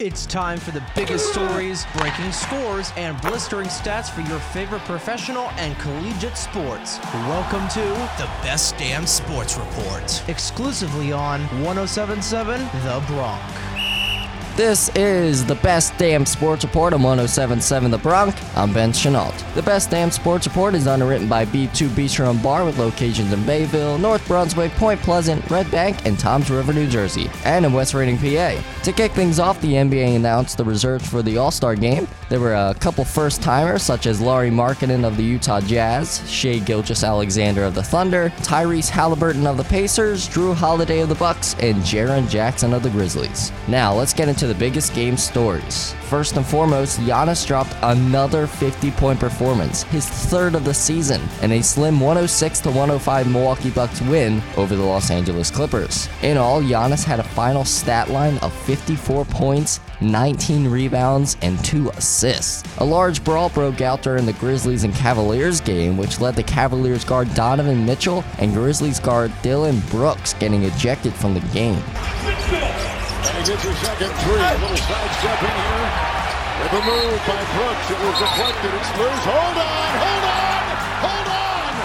It's 0.00 0.26
time 0.26 0.58
for 0.58 0.72
the 0.72 0.82
biggest 0.96 1.30
stories, 1.30 1.86
breaking 1.96 2.32
scores, 2.32 2.90
and 2.96 3.16
blistering 3.22 3.68
stats 3.68 4.10
for 4.10 4.22
your 4.22 4.40
favorite 4.40 4.82
professional 4.82 5.44
and 5.50 5.78
collegiate 5.78 6.36
sports. 6.36 6.98
Welcome 7.14 7.68
to 7.68 7.80
The 8.20 8.28
Best 8.42 8.76
Damn 8.76 9.06
Sports 9.06 9.56
Report. 9.56 10.28
exclusively 10.28 11.12
on 11.12 11.42
1077 11.62 12.58
The 12.82 13.04
Bronx. 13.06 13.73
This 14.56 14.88
is 14.90 15.44
the 15.44 15.56
Best 15.56 15.98
Damn 15.98 16.24
Sports 16.24 16.62
Report 16.62 16.92
on 16.92 17.02
1077 17.02 17.90
The 17.90 17.98
Bronx. 17.98 18.40
I'm 18.56 18.72
Ben 18.72 18.92
Chenault. 18.92 19.34
The 19.56 19.62
Best 19.64 19.90
Damn 19.90 20.12
Sports 20.12 20.46
Report 20.46 20.76
is 20.76 20.86
underwritten 20.86 21.28
by 21.28 21.44
B2 21.44 21.88
Bistro 21.88 22.30
and 22.30 22.40
Bar 22.40 22.64
with 22.64 22.78
locations 22.78 23.32
in 23.32 23.44
Bayville, 23.44 23.98
North 23.98 24.24
Brunswick, 24.28 24.70
Point 24.74 25.00
Pleasant, 25.00 25.50
Red 25.50 25.68
Bank, 25.72 26.06
and 26.06 26.16
Toms 26.20 26.50
River, 26.50 26.72
New 26.72 26.86
Jersey, 26.86 27.28
and 27.44 27.66
in 27.66 27.72
West 27.72 27.94
Reading, 27.94 28.16
PA. 28.16 28.62
To 28.84 28.92
kick 28.92 29.10
things 29.10 29.40
off, 29.40 29.60
the 29.60 29.72
NBA 29.72 30.14
announced 30.14 30.56
the 30.56 30.64
reserves 30.64 31.08
for 31.08 31.20
the 31.20 31.36
All 31.36 31.50
Star 31.50 31.74
game. 31.74 32.06
There 32.34 32.40
were 32.40 32.54
a 32.54 32.74
couple 32.74 33.04
first 33.04 33.42
timers, 33.42 33.84
such 33.84 34.06
as 34.06 34.20
Lauri 34.20 34.50
Markkanen 34.50 35.04
of 35.04 35.16
the 35.16 35.22
Utah 35.22 35.60
Jazz, 35.60 36.20
Shai 36.28 36.58
Gilgeous 36.58 37.04
Alexander 37.04 37.62
of 37.62 37.76
the 37.76 37.82
Thunder, 37.84 38.30
Tyrese 38.38 38.90
Haliburton 38.90 39.46
of 39.46 39.56
the 39.56 39.62
Pacers, 39.62 40.28
Jrue 40.28 40.52
Holiday 40.52 40.98
of 40.98 41.08
the 41.08 41.14
Bucks, 41.14 41.54
and 41.60 41.76
Jaren 41.76 42.28
Jackson 42.28 42.74
of 42.74 42.82
the 42.82 42.90
Grizzlies. 42.90 43.52
Now, 43.68 43.94
let's 43.94 44.12
get 44.12 44.28
into 44.28 44.48
the 44.48 44.54
biggest 44.56 44.94
game 44.94 45.16
stories. 45.16 45.94
First 46.10 46.36
and 46.36 46.44
foremost, 46.44 46.98
Giannis 46.98 47.46
dropped 47.46 47.76
another 47.82 48.48
50 48.48 48.90
point 48.92 49.20
performance, 49.20 49.84
his 49.84 50.08
third 50.08 50.56
of 50.56 50.64
the 50.64 50.74
season, 50.74 51.20
and 51.40 51.52
a 51.52 51.62
slim 51.62 52.00
106 52.00 52.64
105 52.64 53.30
Milwaukee 53.30 53.70
Bucks 53.70 54.00
win 54.02 54.42
over 54.56 54.74
the 54.74 54.82
Los 54.82 55.12
Angeles 55.12 55.52
Clippers. 55.52 56.08
In 56.22 56.36
all, 56.36 56.60
Giannis 56.60 57.04
had 57.04 57.20
a 57.20 57.24
final 57.24 57.64
stat 57.64 58.10
line 58.10 58.38
of 58.38 58.52
54 58.52 59.24
points, 59.26 59.78
19 60.00 60.66
rebounds, 60.66 61.36
and 61.40 61.64
2 61.64 61.90
assists. 61.90 62.23
A 62.78 62.84
large 62.84 63.22
brawl 63.22 63.50
broke 63.50 63.82
out 63.82 64.00
during 64.00 64.24
the 64.24 64.32
Grizzlies 64.32 64.82
and 64.82 64.94
Cavaliers 64.94 65.60
game, 65.60 65.98
which 65.98 66.20
led 66.20 66.36
the 66.36 66.42
Cavaliers 66.42 67.04
guard 67.04 67.32
Donovan 67.34 67.84
Mitchell 67.84 68.24
and 68.38 68.54
Grizzlies 68.54 68.98
guard 68.98 69.30
Dillon 69.42 69.80
Brooks 69.90 70.32
getting 70.32 70.62
ejected 70.62 71.12
from 71.12 71.34
the 71.34 71.40
game. 71.52 71.74
And 71.74 73.36
he 73.36 73.52
gets 73.52 73.64
a 73.66 73.74
second 73.74 74.08
three. 74.24 74.40
A 74.40 74.56
little 74.56 74.74
sidestep 74.74 75.42
in 75.42 75.52
here. 75.52 76.14
With 76.62 76.72
a 76.72 76.82
move 76.86 77.20
by 77.26 77.44
Brooks. 77.56 77.90
It 77.90 77.98
was 78.00 78.18
deflected. 78.18 78.72
It's 78.72 78.98
loose. 78.98 79.24
Hold 79.24 79.58
on. 79.58 79.98
Hold 80.00 80.24
on. 80.24 80.43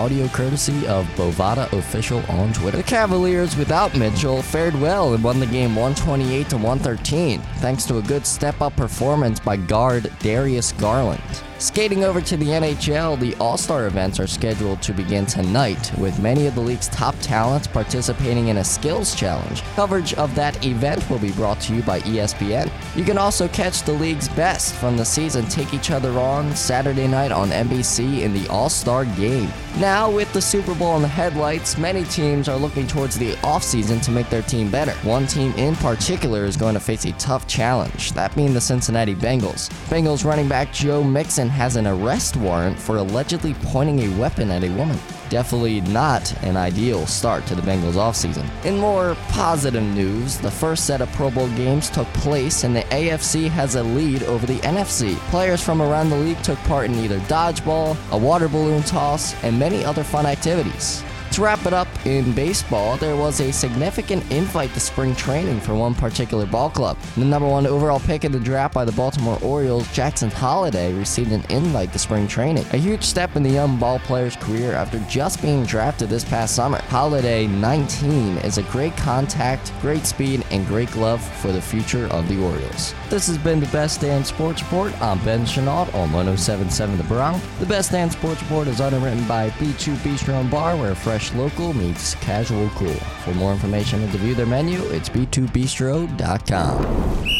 Audio 0.00 0.28
courtesy 0.28 0.86
of 0.86 1.04
Bovada 1.08 1.70
Official 1.78 2.24
on 2.30 2.54
Twitter. 2.54 2.78
The 2.78 2.82
Cavaliers, 2.82 3.54
without 3.54 3.94
Mitchell, 3.94 4.40
fared 4.40 4.74
well 4.80 5.12
and 5.12 5.22
won 5.22 5.38
the 5.38 5.46
game 5.46 5.76
128 5.76 6.48
to 6.48 6.56
113, 6.56 7.38
thanks 7.58 7.84
to 7.84 7.98
a 7.98 8.02
good 8.02 8.24
step 8.24 8.62
up 8.62 8.74
performance 8.76 9.38
by 9.38 9.58
guard 9.58 10.10
Darius 10.20 10.72
Garland. 10.72 11.20
Skating 11.60 12.04
over 12.04 12.22
to 12.22 12.38
the 12.38 12.46
NHL, 12.46 13.20
the 13.20 13.36
All 13.36 13.58
Star 13.58 13.86
events 13.86 14.18
are 14.18 14.26
scheduled 14.26 14.80
to 14.80 14.94
begin 14.94 15.26
tonight, 15.26 15.92
with 15.98 16.18
many 16.18 16.46
of 16.46 16.54
the 16.54 16.60
league's 16.62 16.88
top 16.88 17.14
talents 17.20 17.66
participating 17.66 18.48
in 18.48 18.56
a 18.56 18.64
skills 18.64 19.14
challenge. 19.14 19.60
Coverage 19.74 20.14
of 20.14 20.34
that 20.36 20.64
event 20.64 21.08
will 21.10 21.18
be 21.18 21.32
brought 21.32 21.60
to 21.60 21.74
you 21.74 21.82
by 21.82 22.00
ESPN. 22.00 22.72
You 22.96 23.04
can 23.04 23.18
also 23.18 23.46
catch 23.46 23.82
the 23.82 23.92
league's 23.92 24.26
best 24.30 24.74
from 24.76 24.96
the 24.96 25.04
season 25.04 25.44
take 25.48 25.74
each 25.74 25.90
other 25.90 26.18
on 26.18 26.56
Saturday 26.56 27.06
night 27.06 27.30
on 27.30 27.50
NBC 27.50 28.22
in 28.22 28.32
the 28.32 28.48
All 28.48 28.70
Star 28.70 29.04
Game. 29.04 29.50
Now, 29.78 30.10
with 30.10 30.32
the 30.32 30.40
Super 30.40 30.74
Bowl 30.74 30.96
in 30.96 31.02
the 31.02 31.08
headlights, 31.08 31.76
many 31.76 32.04
teams 32.04 32.48
are 32.48 32.56
looking 32.56 32.86
towards 32.86 33.18
the 33.18 33.34
offseason 33.36 34.02
to 34.02 34.10
make 34.10 34.30
their 34.30 34.42
team 34.42 34.70
better. 34.70 34.92
One 35.06 35.26
team 35.26 35.52
in 35.52 35.76
particular 35.76 36.44
is 36.44 36.56
going 36.56 36.74
to 36.74 36.80
face 36.80 37.04
a 37.04 37.12
tough 37.12 37.46
challenge, 37.46 38.12
that 38.12 38.34
being 38.34 38.54
the 38.54 38.60
Cincinnati 38.62 39.14
Bengals. 39.14 39.68
Bengals 39.90 40.24
running 40.24 40.48
back 40.48 40.72
Joe 40.72 41.04
Mixon 41.04 41.49
has 41.50 41.76
an 41.76 41.86
arrest 41.86 42.36
warrant 42.36 42.78
for 42.78 42.96
allegedly 42.96 43.54
pointing 43.54 44.00
a 44.00 44.18
weapon 44.18 44.50
at 44.50 44.64
a 44.64 44.70
woman. 44.70 44.98
Definitely 45.28 45.80
not 45.82 46.32
an 46.42 46.56
ideal 46.56 47.06
start 47.06 47.46
to 47.46 47.54
the 47.54 47.62
Bengals 47.62 47.94
offseason. 47.94 48.48
In 48.64 48.78
more 48.78 49.14
positive 49.28 49.82
news, 49.82 50.38
the 50.38 50.50
first 50.50 50.86
set 50.86 51.00
of 51.00 51.12
Pro 51.12 51.30
Bowl 51.30 51.48
games 51.50 51.90
took 51.90 52.08
place 52.14 52.64
and 52.64 52.74
the 52.74 52.82
AFC 52.82 53.48
has 53.48 53.74
a 53.74 53.82
lead 53.82 54.22
over 54.24 54.46
the 54.46 54.58
NFC. 54.60 55.16
Players 55.30 55.62
from 55.62 55.82
around 55.82 56.10
the 56.10 56.16
league 56.16 56.42
took 56.42 56.58
part 56.60 56.86
in 56.86 56.94
either 56.96 57.20
dodgeball, 57.20 57.96
a 58.12 58.18
water 58.18 58.48
balloon 58.48 58.82
toss, 58.82 59.34
and 59.44 59.58
many 59.58 59.84
other 59.84 60.02
fun 60.02 60.26
activities. 60.26 61.04
To 61.34 61.42
wrap 61.42 61.64
it 61.64 61.72
up 61.72 61.86
in 62.04 62.32
baseball, 62.32 62.96
there 62.96 63.14
was 63.14 63.40
a 63.40 63.52
significant 63.52 64.28
invite 64.32 64.74
to 64.74 64.80
spring 64.80 65.14
training 65.14 65.60
for 65.60 65.76
one 65.76 65.94
particular 65.94 66.44
ball 66.44 66.68
club. 66.68 66.98
The 67.16 67.24
number 67.24 67.46
one 67.48 67.68
overall 67.68 68.00
pick 68.00 68.24
in 68.24 68.32
the 68.32 68.40
draft 68.40 68.74
by 68.74 68.84
the 68.84 68.90
Baltimore 68.90 69.38
Orioles, 69.40 69.90
Jackson 69.92 70.28
Holliday, 70.28 70.92
received 70.92 71.30
an 71.30 71.44
invite 71.48 71.92
to 71.92 72.00
spring 72.00 72.26
training. 72.26 72.66
A 72.72 72.76
huge 72.76 73.04
step 73.04 73.36
in 73.36 73.44
the 73.44 73.48
young 73.48 73.78
ball 73.78 74.00
player's 74.00 74.34
career 74.34 74.72
after 74.72 74.98
just 75.08 75.40
being 75.40 75.64
drafted 75.64 76.08
this 76.08 76.24
past 76.24 76.56
summer. 76.56 76.82
Holliday, 76.88 77.46
19, 77.46 78.38
is 78.38 78.58
a 78.58 78.64
great 78.64 78.96
contact, 78.96 79.72
great 79.80 80.06
speed, 80.06 80.44
and 80.50 80.66
great 80.66 80.90
glove 80.90 81.22
for 81.36 81.52
the 81.52 81.62
future 81.62 82.06
of 82.08 82.26
the 82.28 82.42
Orioles. 82.42 82.92
This 83.08 83.28
has 83.28 83.38
been 83.38 83.60
the 83.60 83.66
Best 83.66 84.00
Damn 84.00 84.24
Sports 84.24 84.62
Report. 84.62 85.00
I'm 85.00 85.24
Ben 85.24 85.46
Chenault 85.46 85.90
on 85.94 86.12
1077 86.12 86.96
The 86.96 87.04
Bronx. 87.04 87.44
The 87.60 87.66
Best 87.66 87.92
Damn 87.92 88.10
Sports 88.10 88.42
Report 88.42 88.66
is 88.66 88.80
underwritten 88.80 89.24
by 89.28 89.50
B2 89.50 89.94
Bistro 89.98 90.40
and 90.40 90.50
Bar, 90.50 90.76
where 90.76 90.96
local 91.34 91.72
meets 91.72 92.14
casual 92.16 92.68
cool. 92.70 92.92
For 93.24 93.32
more 93.34 93.52
information 93.52 94.02
and 94.02 94.10
to 94.12 94.18
view 94.18 94.34
their 94.34 94.46
menu, 94.46 94.82
it's 94.90 95.08
b2bistro.com. 95.08 97.39